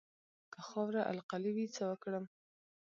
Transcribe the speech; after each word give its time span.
که 0.53 0.59
خاوره 0.67 1.01
القلي 1.11 1.51
وي 1.55 1.65
څه 1.75 1.83
وکړم؟ 1.89 2.25